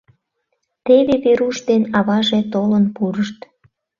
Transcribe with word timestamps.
Теве 0.85 1.15
Веруш 1.23 1.57
ден 1.67 1.83
аваже 1.97 2.39
толын 2.53 2.85
пурышт. 2.95 3.37